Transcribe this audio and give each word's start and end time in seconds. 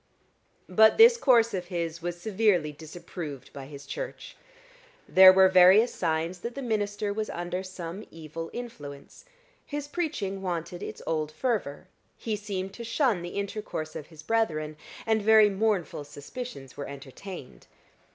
But 0.67 0.97
this 0.97 1.15
course 1.15 1.53
of 1.53 1.67
his 1.67 2.01
was 2.01 2.19
severely 2.19 2.71
disapproved 2.71 3.53
by 3.53 3.67
his 3.67 3.85
church. 3.85 4.35
There 5.07 5.31
were 5.31 5.47
various 5.47 5.93
signs 5.93 6.39
that 6.39 6.55
the 6.55 6.63
minister 6.63 7.13
was 7.13 7.29
under 7.29 7.61
some 7.61 8.05
evil 8.09 8.49
influence: 8.51 9.25
his 9.63 9.87
preaching 9.87 10.41
wanted 10.41 10.81
its 10.81 11.03
old 11.05 11.31
fervor, 11.31 11.87
he 12.17 12.35
seemed 12.35 12.73
to 12.73 12.83
shun 12.83 13.21
the 13.21 13.35
intercourse 13.37 13.95
of 13.95 14.07
his 14.07 14.23
brethren, 14.23 14.75
and 15.05 15.21
very 15.21 15.51
mournful 15.51 16.03
suspicions 16.03 16.75
were 16.75 16.87
entertained. 16.87 17.67